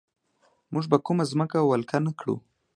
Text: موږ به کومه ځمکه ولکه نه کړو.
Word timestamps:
موږ 0.73 0.85
به 0.91 0.97
کومه 1.05 1.23
ځمکه 1.31 1.57
ولکه 1.63 1.97
نه 2.05 2.11
کړو. 2.19 2.35